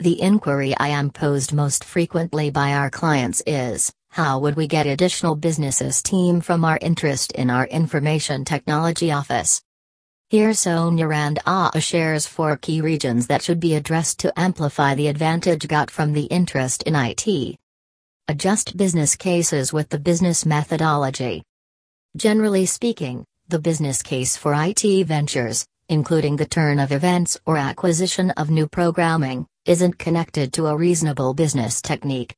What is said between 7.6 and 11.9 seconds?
information technology office? Here Sonia Rand Ah